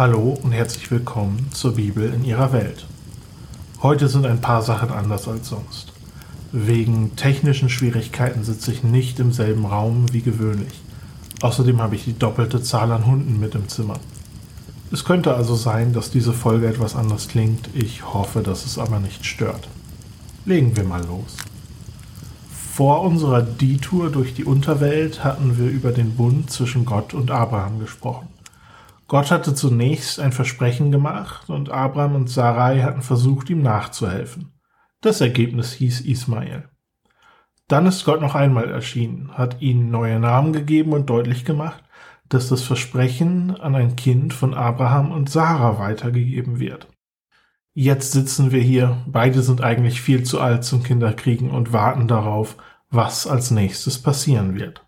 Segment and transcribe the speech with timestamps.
[0.00, 2.86] Hallo und herzlich willkommen zur Bibel in ihrer Welt.
[3.82, 5.92] Heute sind ein paar Sachen anders als sonst.
[6.52, 10.72] Wegen technischen Schwierigkeiten sitze ich nicht im selben Raum wie gewöhnlich.
[11.42, 14.00] Außerdem habe ich die doppelte Zahl an Hunden mit im Zimmer.
[14.90, 17.68] Es könnte also sein, dass diese Folge etwas anders klingt.
[17.74, 19.68] Ich hoffe, dass es aber nicht stört.
[20.46, 21.36] Legen wir mal los.
[22.72, 27.80] Vor unserer Detour durch die Unterwelt hatten wir über den Bund zwischen Gott und Abraham
[27.80, 28.28] gesprochen.
[29.10, 34.52] Gott hatte zunächst ein Versprechen gemacht und Abraham und Sarai hatten versucht, ihm nachzuhelfen.
[35.00, 36.68] Das Ergebnis hieß Ismael.
[37.66, 41.82] Dann ist Gott noch einmal erschienen, hat ihnen neue Namen gegeben und deutlich gemacht,
[42.28, 46.86] dass das Versprechen an ein Kind von Abraham und Sarah weitergegeben wird.
[47.74, 52.56] Jetzt sitzen wir hier, beide sind eigentlich viel zu alt zum Kinderkriegen und warten darauf,
[52.90, 54.86] was als nächstes passieren wird.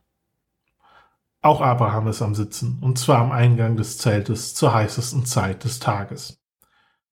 [1.45, 5.81] Auch Abraham ist am Sitzen, und zwar am Eingang des Zeltes zur heißesten Zeit des
[5.81, 6.41] Tages.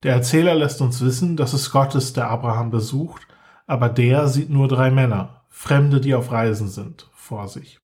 [0.05, 3.27] Der Erzähler lässt uns wissen, dass es Gott ist, der Abraham besucht,
[3.67, 7.81] aber der sieht nur drei Männer, Fremde, die auf Reisen sind, vor sich.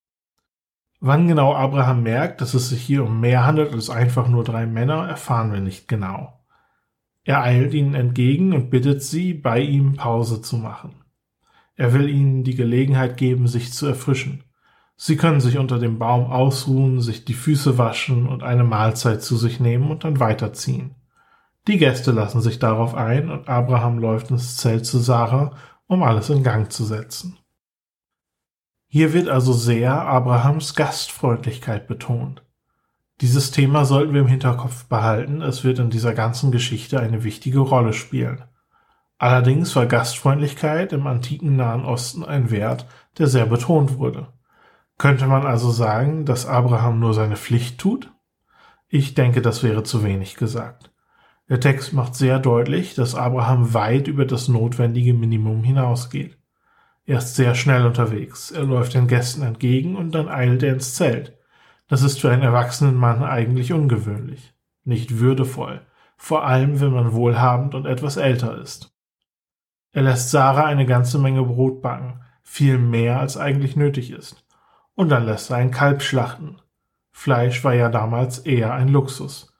[1.00, 4.66] Wann genau Abraham merkt, dass es sich hier um mehr handelt als einfach nur drei
[4.66, 6.40] Männer, erfahren wir nicht genau.
[7.24, 10.94] Er eilt ihnen entgegen und bittet sie, bei ihm Pause zu machen.
[11.74, 14.44] Er will ihnen die Gelegenheit geben, sich zu erfrischen.
[14.96, 19.36] Sie können sich unter dem Baum ausruhen, sich die Füße waschen und eine Mahlzeit zu
[19.36, 20.94] sich nehmen und dann weiterziehen.
[21.66, 25.52] Die Gäste lassen sich darauf ein und Abraham läuft ins Zelt zu Sarah,
[25.86, 27.38] um alles in Gang zu setzen.
[28.86, 32.44] Hier wird also sehr Abrahams Gastfreundlichkeit betont.
[33.20, 37.58] Dieses Thema sollten wir im Hinterkopf behalten, es wird in dieser ganzen Geschichte eine wichtige
[37.58, 38.44] Rolle spielen.
[39.18, 42.86] Allerdings war Gastfreundlichkeit im antiken Nahen Osten ein Wert,
[43.18, 44.28] der sehr betont wurde.
[44.98, 48.12] Könnte man also sagen, dass Abraham nur seine Pflicht tut?
[48.88, 50.90] Ich denke, das wäre zu wenig gesagt.
[51.48, 56.38] Der Text macht sehr deutlich, dass Abraham weit über das notwendige Minimum hinausgeht.
[57.04, 60.94] Er ist sehr schnell unterwegs, er läuft den Gästen entgegen und dann eilt er ins
[60.94, 61.38] Zelt.
[61.88, 65.82] Das ist für einen erwachsenen Mann eigentlich ungewöhnlich, nicht würdevoll,
[66.16, 68.92] vor allem wenn man wohlhabend und etwas älter ist.
[69.92, 74.45] Er lässt Sarah eine ganze Menge Brot backen, viel mehr als eigentlich nötig ist.
[74.96, 76.56] Und dann lässt er ein Kalb schlachten.
[77.12, 79.54] Fleisch war ja damals eher ein Luxus.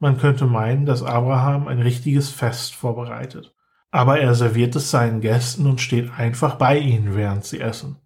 [0.00, 3.54] Man könnte meinen, dass Abraham ein richtiges Fest vorbereitet.
[3.90, 7.96] Aber er serviert es seinen Gästen und steht einfach bei ihnen, während sie essen.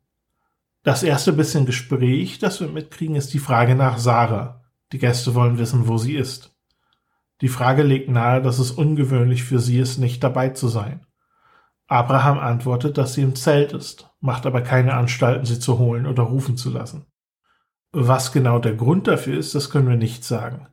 [0.83, 4.63] Das erste bisschen Gespräch, das wir mitkriegen, ist die Frage nach Sarah.
[4.91, 6.57] Die Gäste wollen wissen, wo sie ist.
[7.41, 11.07] Die Frage legt nahe, dass es ungewöhnlich für sie ist, nicht dabei zu sein.
[11.87, 16.23] Abraham antwortet, dass sie im Zelt ist, macht aber keine Anstalten, sie zu holen oder
[16.23, 17.05] rufen zu lassen.
[17.91, 20.69] Was genau der Grund dafür ist, das können wir nicht sagen.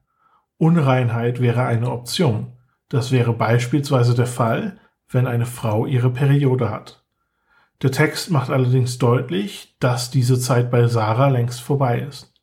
[0.57, 2.53] Unreinheit wäre eine Option.
[2.87, 4.79] Das wäre beispielsweise der Fall,
[5.09, 7.03] wenn eine Frau ihre Periode hat.
[7.81, 12.33] Der Text macht allerdings deutlich, dass diese Zeit bei Sarah längst vorbei ist.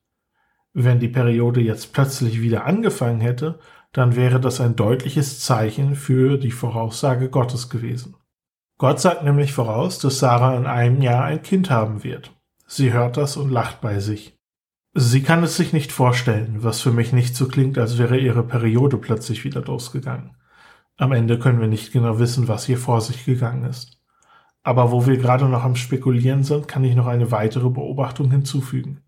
[0.73, 3.61] Wenn die Periode jetzt plötzlich wieder angefangen hätte,
[3.93, 8.17] dann wäre das ein deutliches Zeichen für die Voraussage Gottes gewesen.
[8.78, 12.32] Gott sagt nämlich voraus, dass Sarah in einem Jahr ein Kind haben wird.
[12.66, 14.38] Sie hört das und lacht bei sich.
[14.92, 18.42] Sie kann es sich nicht vorstellen, was für mich nicht so klingt, als wäre ihre
[18.42, 20.37] Periode plötzlich wieder losgegangen.
[20.98, 23.98] Am Ende können wir nicht genau wissen, was hier vor sich gegangen ist.
[24.62, 29.03] Aber wo wir gerade noch am Spekulieren sind, kann ich noch eine weitere Beobachtung hinzufügen.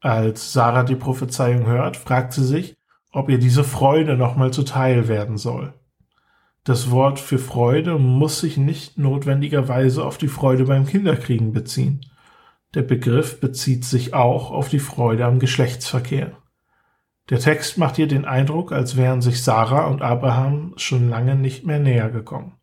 [0.00, 2.76] Als Sarah die Prophezeiung hört, fragt sie sich,
[3.12, 5.74] ob ihr diese Freude nochmal zuteil werden soll.
[6.64, 12.04] Das Wort für Freude muss sich nicht notwendigerweise auf die Freude beim Kinderkriegen beziehen.
[12.74, 16.36] Der Begriff bezieht sich auch auf die Freude am Geschlechtsverkehr.
[17.30, 21.64] Der Text macht hier den Eindruck, als wären sich Sarah und Abraham schon lange nicht
[21.64, 22.56] mehr näher gekommen.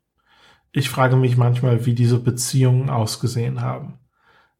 [0.71, 3.99] Ich frage mich manchmal, wie diese Beziehungen ausgesehen haben.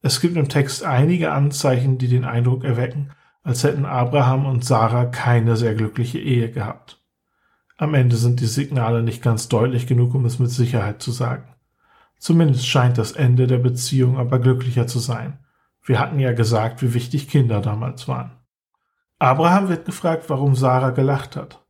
[0.01, 3.12] Es gibt im Text einige Anzeichen, die den Eindruck erwecken,
[3.44, 6.96] als hätten Abraham und Sarah keine sehr glückliche Ehe gehabt.
[7.77, 11.53] Am Ende sind die Signale nicht ganz deutlich genug, um es mit Sicherheit zu sagen.
[12.18, 15.38] Zumindest scheint das Ende der Beziehung aber glücklicher zu sein.
[15.85, 18.31] Wir hatten ja gesagt, wie wichtig Kinder damals waren.
[19.19, 21.65] Abraham wird gefragt, warum Sarah gelacht hat.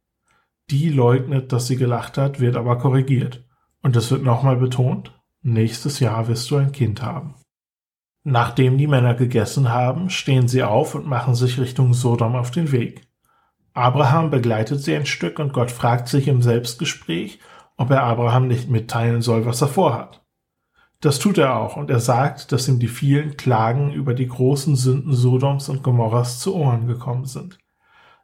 [0.69, 3.45] Die leugnet, dass sie gelacht hat, wird aber korrigiert.
[3.81, 7.35] Und es wird nochmal betont, nächstes Jahr wirst du ein Kind haben.
[8.23, 12.71] Nachdem die Männer gegessen haben, stehen sie auf und machen sich Richtung Sodom auf den
[12.71, 13.06] Weg.
[13.77, 17.39] Abraham begleitet sie ein Stück und Gott fragt sich im Selbstgespräch,
[17.75, 20.25] ob er Abraham nicht mitteilen soll, was er vorhat.
[20.99, 24.75] Das tut er auch und er sagt, dass ihm die vielen Klagen über die großen
[24.75, 27.59] Sünden Sodoms und Gomorras zu Ohren gekommen sind.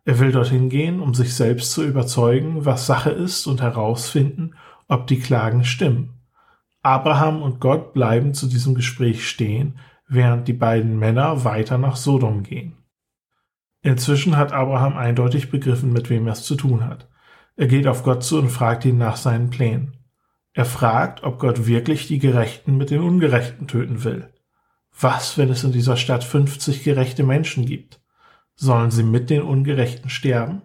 [0.05, 4.56] Er will dorthin gehen, um sich selbst zu überzeugen, was Sache ist und herausfinden,
[4.88, 6.19] ob die Klagen stimmen.
[6.81, 9.77] Abraham und Gott bleiben zu diesem Gespräch stehen,
[10.07, 12.82] während die beiden Männer weiter nach Sodom gehen.
[13.83, 17.09] Inzwischen hat Abraham eindeutig begriffen, mit wem er es zu tun hat.
[17.57, 19.97] Er geht auf Gott zu und fragt ihn nach seinen Plänen.
[20.53, 24.33] Er fragt, ob Gott wirklich die Gerechten mit den Ungerechten töten will.
[24.97, 28.00] Was, wenn es in dieser Stadt 50 gerechte Menschen gibt?
[28.56, 30.62] Sollen sie mit den Ungerechten sterben?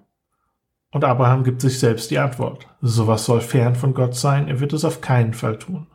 [0.92, 2.68] Und Abraham gibt sich selbst die Antwort.
[2.80, 5.88] Sowas soll fern von Gott sein, er wird es auf keinen Fall tun.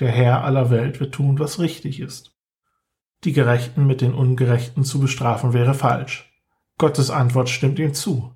[0.00, 2.34] Der Herr aller Welt wird tun, was richtig ist.
[3.24, 6.25] Die Gerechten mit den Ungerechten zu bestrafen wäre falsch.
[6.78, 8.34] Gottes Antwort stimmt ihm zu.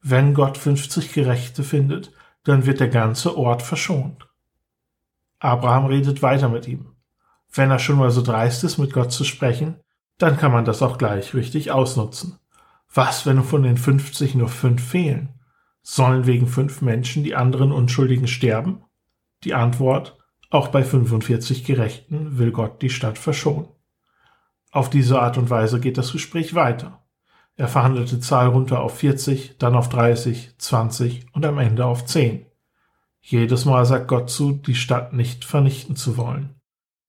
[0.00, 2.12] Wenn Gott 50 Gerechte findet,
[2.44, 4.28] dann wird der ganze Ort verschont.
[5.40, 6.94] Abraham redet weiter mit ihm.
[7.52, 9.80] Wenn er schon mal so dreist ist, mit Gott zu sprechen,
[10.18, 12.38] dann kann man das auch gleich richtig ausnutzen.
[12.92, 15.40] Was, wenn von den 50 nur fünf fehlen?
[15.82, 18.84] Sollen wegen fünf Menschen die anderen Unschuldigen sterben?
[19.44, 20.18] Die Antwort,
[20.50, 23.68] auch bei 45 Gerechten will Gott die Stadt verschonen.
[24.70, 26.99] Auf diese Art und Weise geht das Gespräch weiter.
[27.60, 32.06] Er verhandelt die Zahl runter auf 40, dann auf 30, 20 und am Ende auf
[32.06, 32.46] 10.
[33.20, 36.54] Jedes Mal sagt Gott zu, die Stadt nicht vernichten zu wollen.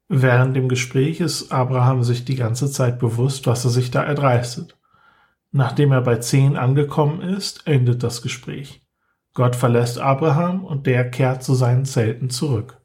[0.09, 4.77] Während dem Gespräch ist Abraham sich die ganze Zeit bewusst, was er sich da erdreistet.
[5.53, 8.81] Nachdem er bei 10 angekommen ist, endet das Gespräch.
[9.33, 12.81] Gott verlässt Abraham und der kehrt zu seinen Zelten zurück.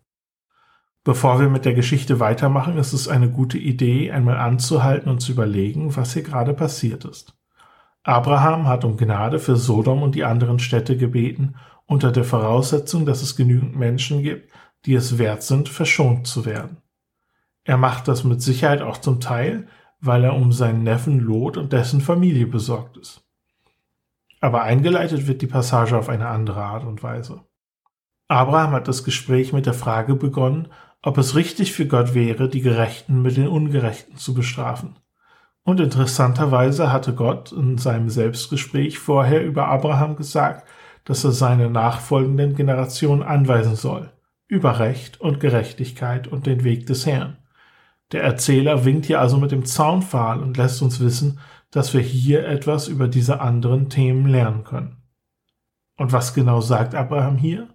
[1.03, 5.33] Bevor wir mit der Geschichte weitermachen, ist es eine gute Idee, einmal anzuhalten und zu
[5.33, 7.36] überlegen, was hier gerade passiert ist.
[8.06, 11.56] Abraham hat um Gnade für Sodom und die anderen Städte gebeten,
[11.87, 14.53] unter der Voraussetzung, dass es genügend Menschen gibt,
[14.85, 16.76] die es wert sind, verschont zu werden.
[17.64, 19.67] Er macht das mit Sicherheit auch zum Teil,
[19.99, 23.25] weil er um seinen Neffen Lot und dessen Familie besorgt ist.
[24.41, 27.41] Aber eingeleitet wird die Passage auf eine andere Art und Weise.
[28.29, 30.69] Abraham hat das Gespräch mit der Frage begonnen,
[31.02, 34.97] ob es richtig für Gott wäre, die Gerechten mit den Ungerechten zu bestrafen.
[35.67, 40.65] Und interessanterweise hatte Gott in seinem Selbstgespräch vorher über Abraham gesagt,
[41.05, 44.13] dass er seine nachfolgenden Generationen anweisen soll,
[44.47, 47.39] über Recht und Gerechtigkeit und den Weg des Herrn.
[48.13, 51.41] Der Erzähler winkt hier also mit dem Zaunpfahl und lässt uns wissen,
[51.73, 54.99] dass wir hier etwas über diese anderen Themen lernen können.
[55.97, 57.75] Und was genau sagt Abraham hier?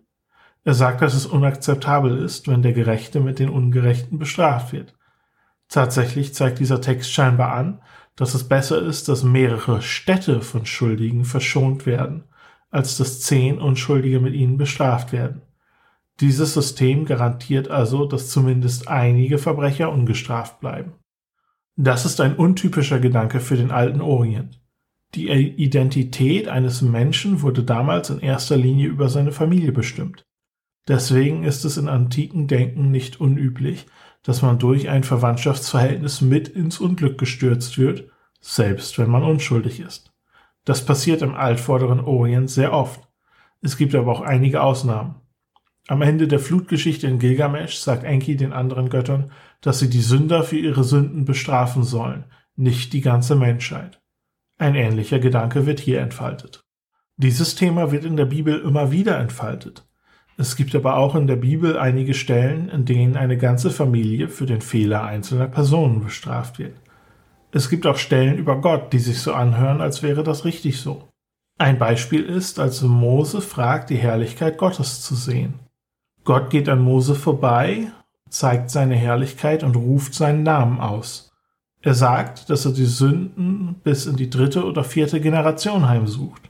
[0.64, 4.94] Er sagt, dass es unakzeptabel ist, wenn der Gerechte mit den Ungerechten bestraft wird.
[5.72, 7.80] Tatsächlich zeigt dieser Text scheinbar an,
[8.18, 12.26] dass es besser ist, dass mehrere Städte von Schuldigen verschont werden,
[12.72, 15.42] als dass zehn Unschuldige mit ihnen bestraft werden.
[16.20, 20.92] Dieses System garantiert also, dass zumindest einige Verbrecher ungestraft bleiben.
[21.78, 24.60] Das ist ein untypischer Gedanke für den alten Orient.
[25.16, 30.26] Die Identität eines Menschen wurde damals in erster Linie über seine Familie bestimmt.
[30.90, 33.86] Deswegen ist es in antiken Denken nicht unüblich,
[34.24, 38.10] dass man durch ein Verwandtschaftsverhältnis mit ins Unglück gestürzt wird,
[38.40, 40.14] selbst wenn man unschuldig ist.
[40.66, 43.08] Das passiert im altvorderen Orient sehr oft.
[43.62, 45.16] Es gibt aber auch einige Ausnahmen.
[45.88, 50.44] Am Ende der Flutgeschichte in Gilgamesch sagt Enki den anderen Göttern, dass sie die Sünder
[50.44, 52.25] für ihre Sünden bestrafen sollen,
[52.56, 54.01] nicht die ganze Menschheit.
[54.58, 56.63] Ein ähnlicher Gedanke wird hier entfaltet.
[57.18, 59.88] Dieses Thema wird in der Bibel immer wieder entfaltet.
[60.41, 64.48] Es gibt aber auch in der Bibel einige Stellen, in denen eine ganze Familie für
[64.48, 66.77] den Fehler einzelner Personen bestraft wird.
[67.51, 71.10] Es gibt auch Stellen über Gott, die sich so anhören, als wäre das richtig so.
[71.60, 75.60] Ein Beispiel ist, als Mose fragt, die Herrlichkeit Gottes zu sehen.
[76.24, 77.91] Gott geht an Mose vorbei,
[78.27, 81.31] zeigt seine Herrlichkeit und ruft seinen Namen aus.
[81.83, 86.50] Er sagt, dass er die Sünden bis in die dritte oder vierte Generation heimsucht.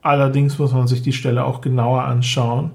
[0.00, 2.70] Allerdings muss man sich die Stelle auch genauer anschauen,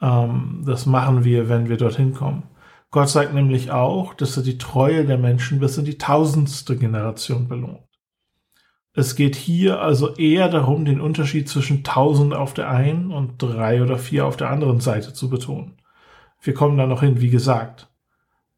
[0.00, 2.44] ähm, das machen wir, wenn wir dorthin kommen.
[2.90, 7.48] Gott sagt nämlich auch, dass er die Treue der Menschen bis in die tausendste Generation
[7.48, 7.86] belohnt.
[8.94, 13.82] Es geht hier also eher darum, den Unterschied zwischen tausend auf der einen und drei
[13.82, 15.76] oder vier auf der anderen Seite zu betonen.
[16.40, 17.90] Wir kommen da noch hin, wie gesagt.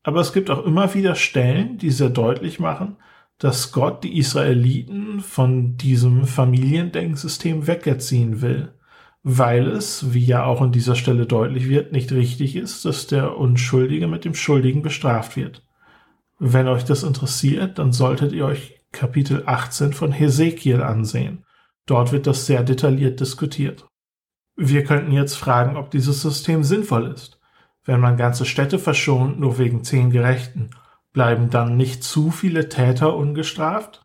[0.05, 2.97] Aber es gibt auch immer wieder Stellen, die sehr deutlich machen,
[3.39, 8.78] dass Gott die Israeliten von diesem Familiendenksystem wegerziehen will
[9.23, 13.37] weil es, wie ja auch an dieser Stelle deutlich wird, nicht richtig ist, dass der
[13.37, 15.67] Unschuldige mit dem Schuldigen bestraft wird.
[16.39, 21.45] Wenn euch das interessiert, dann solltet ihr euch Kapitel 18 von Hesekiel ansehen.
[21.87, 23.87] Dort wird das sehr detailliert diskutiert.
[24.57, 27.39] Wir könnten jetzt fragen, ob dieses System sinnvoll ist.
[27.85, 30.71] Wenn man ganze Städte verschont, nur wegen zehn Gerechten,
[31.13, 34.03] bleiben dann nicht zu viele Täter ungestraft?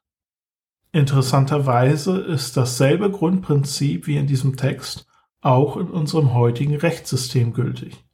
[0.94, 5.08] Interessanterweise ist dasselbe Grundprinzip wie in diesem Text
[5.42, 8.06] auch in unserem heutigen Rechtssystem gültig.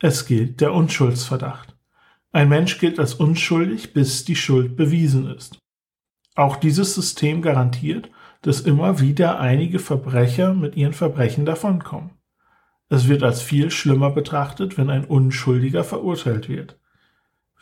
[0.00, 1.76] Es gilt der Unschuldsverdacht.
[2.32, 5.58] Ein Mensch gilt als unschuldig, bis die Schuld bewiesen ist.
[6.34, 12.12] Auch dieses System garantiert, dass immer wieder einige Verbrecher mit ihren Verbrechen davonkommen.
[12.88, 16.80] Es wird als viel schlimmer betrachtet, wenn ein Unschuldiger verurteilt wird.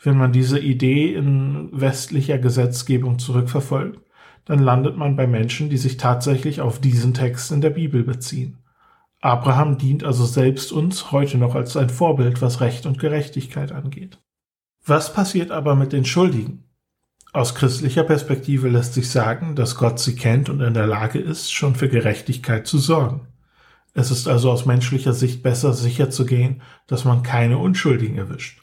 [0.01, 3.99] Wenn man diese Idee in westlicher Gesetzgebung zurückverfolgt,
[4.45, 8.57] dann landet man bei Menschen, die sich tatsächlich auf diesen Text in der Bibel beziehen.
[9.21, 14.19] Abraham dient also selbst uns heute noch als ein Vorbild, was Recht und Gerechtigkeit angeht.
[14.85, 16.65] Was passiert aber mit den Schuldigen?
[17.31, 21.53] Aus christlicher Perspektive lässt sich sagen, dass Gott sie kennt und in der Lage ist,
[21.53, 23.27] schon für Gerechtigkeit zu sorgen.
[23.93, 28.61] Es ist also aus menschlicher Sicht besser sicher zu gehen, dass man keine Unschuldigen erwischt.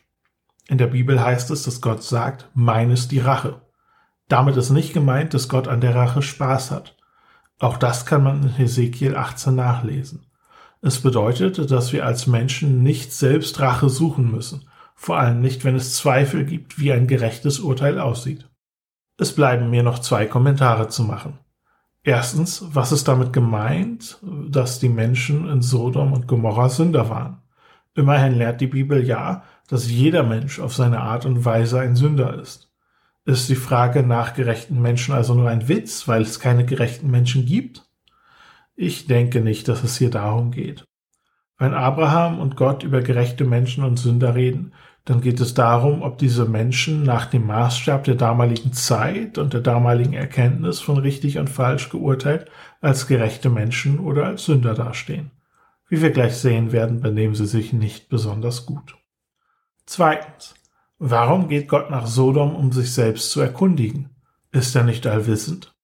[0.69, 3.61] In der Bibel heißt es, dass Gott sagt, mein ist die Rache.
[4.31, 6.97] Damit ist nicht gemeint, dass Gott an der Rache Spaß hat.
[7.59, 10.25] Auch das kann man in Hesekiel 18 nachlesen.
[10.81, 15.75] Es bedeutet, dass wir als Menschen nicht selbst Rache suchen müssen, vor allem nicht, wenn
[15.75, 18.49] es Zweifel gibt, wie ein gerechtes Urteil aussieht.
[19.19, 21.41] Es bleiben mir noch zwei Kommentare zu machen.
[22.05, 27.43] Erstens, was ist damit gemeint, dass die Menschen in Sodom und Gomorra Sünder waren?
[27.97, 32.41] Immerhin lehrt die Bibel ja, dass jeder Mensch auf seine Art und Weise ein Sünder
[32.41, 32.70] ist.
[33.25, 37.45] Ist die Frage nach gerechten Menschen also nur ein Witz, weil es keine gerechten Menschen
[37.45, 37.87] gibt?
[38.75, 40.87] Ich denke nicht, dass es hier darum geht.
[41.59, 44.73] Wenn Abraham und Gott über gerechte Menschen und Sünder reden,
[45.05, 49.61] dann geht es darum, ob diese Menschen nach dem Maßstab der damaligen Zeit und der
[49.61, 52.51] damaligen Erkenntnis von richtig und falsch geurteilt
[52.81, 55.31] als gerechte Menschen oder als Sünder dastehen.
[55.89, 58.97] Wie wir gleich sehen werden, benehmen sie sich nicht besonders gut.
[59.85, 60.55] Zweitens.
[61.03, 64.11] Warum geht Gott nach Sodom, um sich selbst zu erkundigen?
[64.53, 65.75] Ist er nicht allwissend?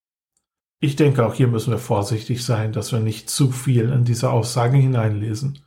[0.78, 4.30] Ich denke, auch hier müssen wir vorsichtig sein, dass wir nicht zu viel in diese
[4.30, 5.60] Aussage hineinlesen.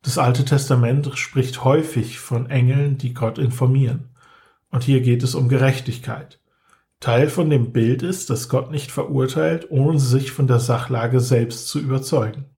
[0.00, 4.16] Das Alte Testament spricht häufig von Engeln, die Gott informieren.
[4.70, 6.40] Und hier geht es um Gerechtigkeit.
[6.98, 11.68] Teil von dem Bild ist, dass Gott nicht verurteilt, ohne sich von der Sachlage selbst
[11.68, 12.55] zu überzeugen.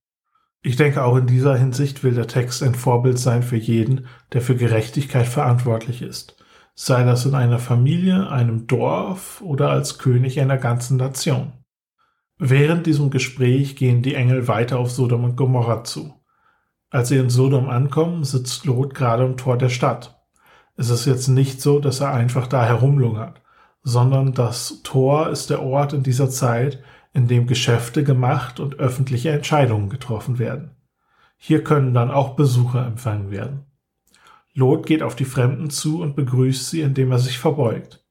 [0.61, 4.41] Ich denke, auch in dieser Hinsicht will der Text ein Vorbild sein für jeden, der
[4.41, 6.37] für Gerechtigkeit verantwortlich ist,
[6.75, 11.53] sei das in einer Familie, einem Dorf oder als König einer ganzen Nation.
[12.39, 16.15] Während diesem Gespräch gehen die Engel weiter auf Sodom und Gomorra zu.
[16.91, 20.23] Als sie in Sodom ankommen, sitzt Lot gerade am Tor der Stadt.
[20.77, 23.43] Es ist jetzt nicht so, dass er einfach da herumlungert,
[23.83, 26.83] sondern das Tor ist der Ort in dieser Zeit,
[27.19, 30.71] in dem Geschäfte gemacht und öffentliche Entscheidungen getroffen werden.
[31.37, 33.65] Hier können dann auch Besucher empfangen werden.
[34.55, 38.05] Lot geht auf die Fremden zu und begrüßt sie, indem er sich verbeugt.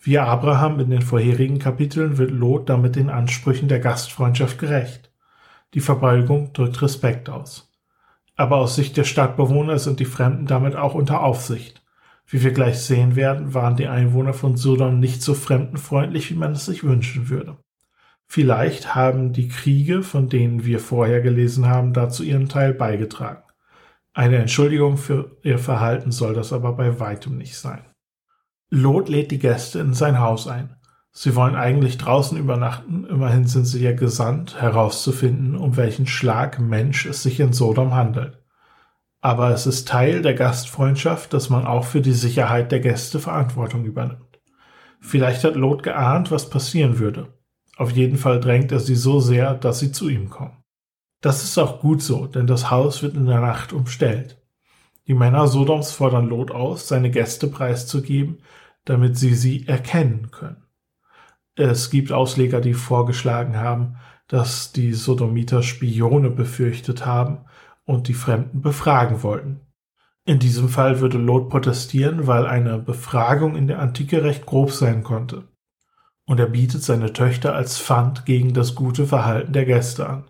[0.00, 5.12] Wie Abraham in den vorherigen Kapiteln wird Lot damit den Ansprüchen der Gastfreundschaft gerecht.
[5.74, 7.72] Die Verbeugung drückt Respekt aus.
[8.34, 11.82] Aber aus Sicht der Stadtbewohner sind die Fremden damit auch unter Aufsicht.
[12.26, 16.52] Wie wir gleich sehen werden, waren die Einwohner von Sodom nicht so fremdenfreundlich, wie man
[16.52, 17.56] es sich wünschen würde.
[18.30, 23.42] Vielleicht haben die Kriege, von denen wir vorher gelesen haben, dazu ihren Teil beigetragen.
[24.12, 27.84] Eine Entschuldigung für ihr Verhalten soll das aber bei weitem nicht sein.
[28.68, 30.76] Lot lädt die Gäste in sein Haus ein.
[31.10, 37.06] Sie wollen eigentlich draußen übernachten, immerhin sind sie ja gesandt, herauszufinden, um welchen Schlag Mensch
[37.06, 38.42] es sich in Sodom handelt.
[39.20, 43.86] Aber es ist Teil der Gastfreundschaft, dass man auch für die Sicherheit der Gäste Verantwortung
[43.86, 44.38] übernimmt.
[45.00, 47.37] Vielleicht hat Lot geahnt, was passieren würde.
[47.78, 50.56] Auf jeden Fall drängt er sie so sehr, dass sie zu ihm kommen.
[51.20, 54.42] Das ist auch gut so, denn das Haus wird in der Nacht umstellt.
[55.06, 58.42] Die Männer Sodoms fordern Lot aus, seine Gäste preiszugeben,
[58.84, 60.64] damit sie sie erkennen können.
[61.54, 67.44] Es gibt Ausleger, die vorgeschlagen haben, dass die Sodomiter Spione befürchtet haben
[67.84, 69.60] und die Fremden befragen wollten.
[70.24, 75.04] In diesem Fall würde Lot protestieren, weil eine Befragung in der Antike recht grob sein
[75.04, 75.44] konnte.
[76.28, 80.24] Und er bietet seine Töchter als Pfand gegen das gute Verhalten der Gäste an.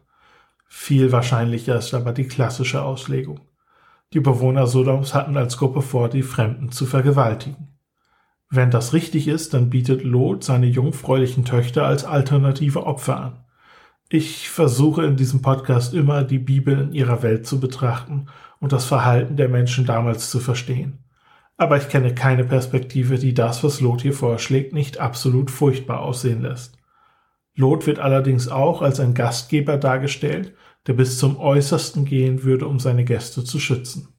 [0.68, 3.40] Viel wahrscheinlicher ist aber die klassische Auslegung.
[4.12, 7.76] Die Bewohner Sodoms hatten als Gruppe vor, die Fremden zu vergewaltigen.
[8.48, 13.44] Wenn das richtig ist, dann bietet Lot seine jungfräulichen Töchter als alternative Opfer an.
[14.08, 18.26] Ich versuche in diesem Podcast immer, die Bibel in ihrer Welt zu betrachten
[18.60, 21.00] und das Verhalten der Menschen damals zu verstehen.
[21.58, 26.40] Aber ich kenne keine Perspektive, die das, was Lot hier vorschlägt, nicht absolut furchtbar aussehen
[26.40, 26.78] lässt.
[27.54, 30.54] Lot wird allerdings auch als ein Gastgeber dargestellt,
[30.86, 34.14] der bis zum Äußersten gehen würde, um seine Gäste zu schützen.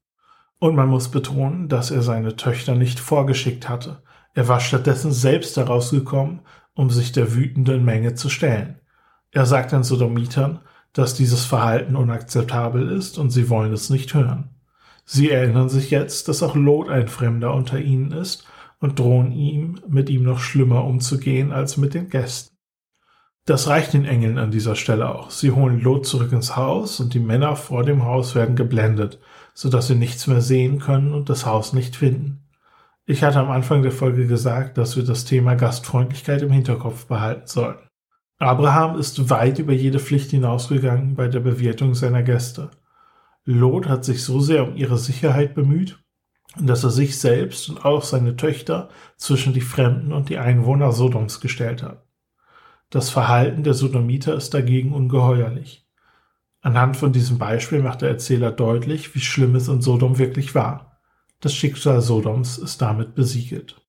[0.60, 4.04] Und man muss betonen, dass er seine Töchter nicht vorgeschickt hatte.
[4.36, 6.42] Er war stattdessen selbst herausgekommen
[6.80, 8.80] um sich der wütenden Menge zu stellen.
[9.32, 10.62] Er sagt den Sodomitern,
[10.94, 14.56] dass dieses Verhalten unakzeptabel ist und sie wollen es nicht hören.
[15.12, 18.46] Sie erinnern sich jetzt, dass auch Lot ein Fremder unter ihnen ist
[18.80, 22.56] und drohen ihm, mit ihm noch schlimmer umzugehen als mit den Gästen.
[23.48, 25.32] Das reicht den Engeln an dieser Stelle auch.
[25.32, 29.20] Sie holen Lot zurück ins Haus und die Männer vor dem Haus werden geblendet,
[29.56, 32.48] sodass sie nichts mehr sehen können und das Haus nicht finden.
[33.08, 37.48] Ich hatte am Anfang der Folge gesagt, dass wir das Thema Gastfreundlichkeit im Hinterkopf behalten
[37.48, 37.88] sollten.
[38.38, 42.70] Abraham ist weit über jede Pflicht hinausgegangen bei der Bewirtung seiner Gäste.
[43.54, 46.00] Lot hat sich so sehr um ihre Sicherheit bemüht,
[46.60, 51.42] dass er sich selbst und auch seine Töchter zwischen die Fremden und die Einwohner Sodoms
[51.42, 52.06] gestellt hat.
[52.92, 55.88] Das Verhalten der Sodomiter ist dagegen ungeheuerlich.
[56.62, 61.00] Anhand von diesem Beispiel macht der Erzähler deutlich, wie schlimm es in Sodom wirklich war.
[61.40, 63.82] Das Schicksal Sodoms ist damit besiegelt.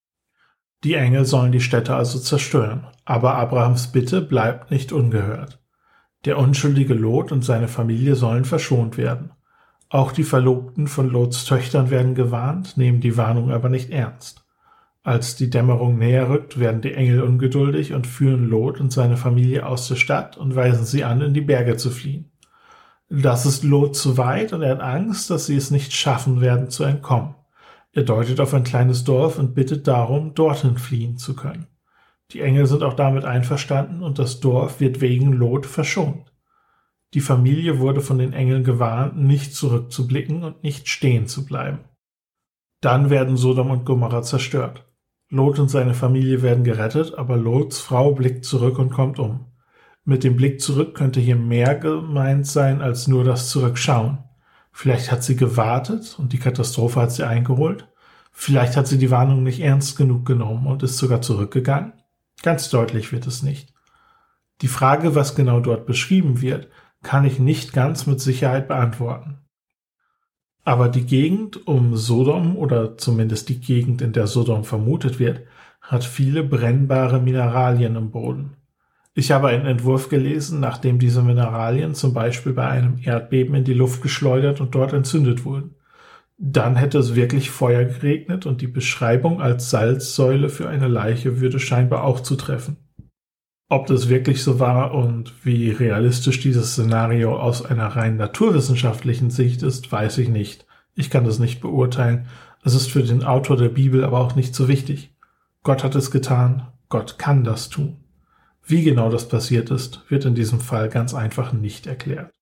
[0.84, 5.62] Die Engel sollen die Städte also zerstören, aber Abrahams Bitte bleibt nicht ungehört.
[6.24, 9.32] Der unschuldige Lot und seine Familie sollen verschont werden.
[9.92, 14.44] Auch die Verlobten von Lots Töchtern werden gewarnt, nehmen die Warnung aber nicht ernst.
[15.02, 19.66] Als die Dämmerung näher rückt, werden die Engel ungeduldig und führen Lot und seine Familie
[19.66, 22.30] aus der Stadt und weisen sie an, in die Berge zu fliehen.
[23.08, 26.70] Das ist Lot zu weit und er hat Angst, dass sie es nicht schaffen werden
[26.70, 27.34] zu entkommen.
[27.92, 31.66] Er deutet auf ein kleines Dorf und bittet darum, dorthin fliehen zu können.
[32.30, 36.29] Die Engel sind auch damit einverstanden und das Dorf wird wegen Lot verschont.
[37.14, 41.80] Die Familie wurde von den Engeln gewarnt, nicht zurückzublicken und nicht stehen zu bleiben.
[42.80, 44.86] Dann werden Sodom und Gomorra zerstört.
[45.28, 49.46] Lot und seine Familie werden gerettet, aber Lots Frau blickt zurück und kommt um.
[50.04, 54.18] Mit dem Blick zurück könnte hier mehr gemeint sein als nur das Zurückschauen.
[54.72, 57.88] Vielleicht hat sie gewartet und die Katastrophe hat sie eingeholt.
[58.32, 61.92] Vielleicht hat sie die Warnung nicht ernst genug genommen und ist sogar zurückgegangen.
[62.42, 63.74] Ganz deutlich wird es nicht.
[64.62, 66.68] Die Frage, was genau dort beschrieben wird,
[67.02, 69.38] kann ich nicht ganz mit Sicherheit beantworten.
[70.64, 75.42] Aber die Gegend um Sodom oder zumindest die Gegend, in der Sodom vermutet wird,
[75.80, 78.56] hat viele brennbare Mineralien im Boden.
[79.14, 83.74] Ich habe einen Entwurf gelesen, nachdem diese Mineralien zum Beispiel bei einem Erdbeben in die
[83.74, 85.74] Luft geschleudert und dort entzündet wurden.
[86.38, 91.58] Dann hätte es wirklich Feuer geregnet und die Beschreibung als Salzsäule für eine Leiche würde
[91.58, 92.76] scheinbar auch zutreffen.
[93.72, 99.62] Ob das wirklich so war und wie realistisch dieses Szenario aus einer rein naturwissenschaftlichen Sicht
[99.62, 100.66] ist, weiß ich nicht.
[100.96, 102.26] Ich kann das nicht beurteilen.
[102.64, 105.14] Es ist für den Autor der Bibel aber auch nicht so wichtig.
[105.62, 107.98] Gott hat es getan, Gott kann das tun.
[108.66, 112.32] Wie genau das passiert ist, wird in diesem Fall ganz einfach nicht erklärt.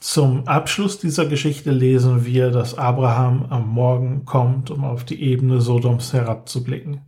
[0.00, 5.60] Zum Abschluss dieser Geschichte lesen wir, dass Abraham am Morgen kommt, um auf die Ebene
[5.60, 7.02] Sodoms herabzublicken.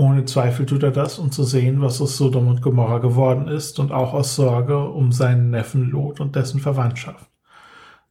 [0.00, 3.78] Ohne Zweifel tut er das, um zu sehen, was aus Sodom und Gomorra geworden ist
[3.78, 7.28] und auch aus Sorge um seinen Neffen Lot und dessen Verwandtschaft.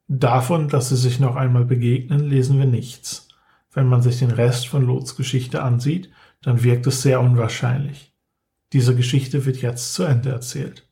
[0.08, 3.28] Davon, dass sie sich noch einmal begegnen, lesen wir nichts.
[3.74, 6.12] Wenn man sich den Rest von Lots Geschichte ansieht,
[6.44, 8.14] dann wirkt es sehr unwahrscheinlich.
[8.72, 10.88] Diese Geschichte wird jetzt zu Ende erzählt.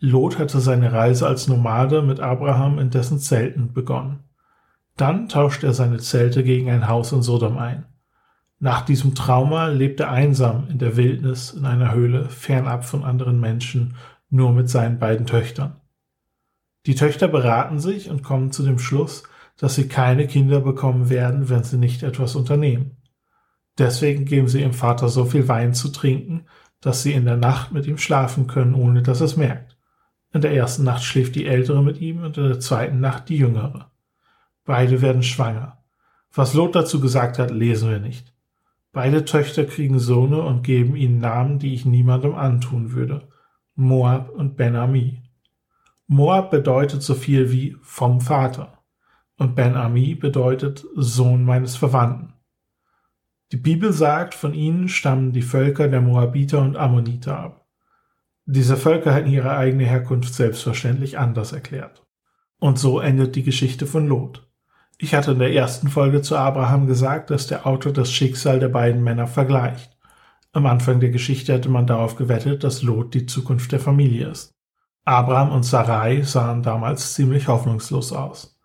[0.00, 4.20] Lot hatte seine Reise als Nomade mit Abraham in dessen Zelten begonnen.
[4.96, 7.84] Dann tauschte er seine Zelte gegen ein Haus in Sodom ein.
[8.60, 13.38] Nach diesem Trauma lebt er einsam in der Wildnis in einer Höhle, fernab von anderen
[13.38, 13.94] Menschen,
[14.30, 15.80] nur mit seinen beiden Töchtern.
[16.86, 19.22] Die Töchter beraten sich und kommen zu dem Schluss,
[19.56, 22.96] dass sie keine Kinder bekommen werden, wenn sie nicht etwas unternehmen.
[23.78, 26.46] Deswegen geben sie ihrem Vater so viel Wein zu trinken,
[26.80, 29.76] dass sie in der Nacht mit ihm schlafen können, ohne dass es merkt.
[30.32, 33.36] In der ersten Nacht schläft die ältere mit ihm und in der zweiten Nacht die
[33.36, 33.90] jüngere.
[34.64, 35.78] Beide werden schwanger.
[36.32, 38.34] Was Lot dazu gesagt hat, lesen wir nicht.
[38.92, 43.28] Beide Töchter kriegen Sohne und geben ihnen Namen, die ich niemandem antun würde.
[43.74, 45.22] Moab und Ben-Ami.
[46.06, 48.78] Moab bedeutet so viel wie vom Vater
[49.38, 52.34] und Ben-Ami bedeutet Sohn meines Verwandten.
[53.52, 57.66] Die Bibel sagt, von ihnen stammen die Völker der Moabiter und Ammoniter ab.
[58.44, 62.04] Diese Völker hätten ihre eigene Herkunft selbstverständlich anders erklärt.
[62.58, 64.47] Und so endet die Geschichte von Lot.
[65.00, 68.68] Ich hatte in der ersten Folge zu Abraham gesagt, dass der Autor das Schicksal der
[68.68, 69.96] beiden Männer vergleicht.
[70.52, 74.56] Am Anfang der Geschichte hätte man darauf gewettet, dass Lot die Zukunft der Familie ist.
[75.04, 78.58] Abraham und Sarai sahen damals ziemlich hoffnungslos aus.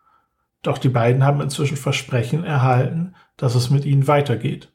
[0.64, 4.74] Doch die beiden haben inzwischen Versprechen erhalten, dass es mit ihnen weitergeht.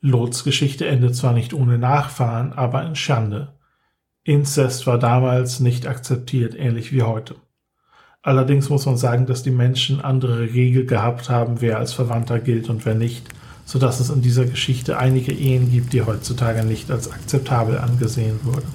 [0.00, 3.58] Lots Geschichte endet zwar nicht ohne Nachfahren, aber in Schande.
[4.22, 7.34] Inzest war damals nicht akzeptiert, ähnlich wie heute.
[8.24, 12.70] Allerdings muss man sagen, dass die Menschen andere Regeln gehabt haben, wer als Verwandter gilt
[12.70, 13.26] und wer nicht,
[13.64, 18.68] sodass es in dieser Geschichte einige Ehen gibt, die heutzutage nicht als akzeptabel angesehen wurden.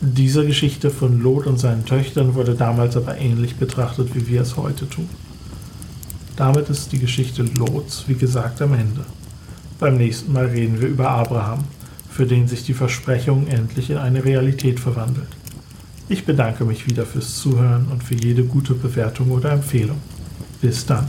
[0.00, 4.56] Diese Geschichte von Lot und seinen Töchtern wurde damals aber ähnlich betrachtet, wie wir es
[4.56, 5.08] heute tun.
[6.34, 9.04] Damit ist die Geschichte Lots, wie gesagt, am Ende.
[9.78, 11.64] Beim nächsten Mal reden wir über Abraham,
[12.10, 15.28] für den sich die Versprechung endlich in eine Realität verwandelt.
[16.10, 19.98] Ich bedanke mich wieder fürs Zuhören und für jede gute Bewertung oder Empfehlung.
[20.60, 21.08] Bis dann.